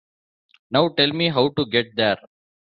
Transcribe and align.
Now 0.71 0.89
tell 0.89 1.09
me 1.13 1.29
how 1.29 1.49
to 1.49 1.65
get 1.67 1.95
there. 1.95 2.17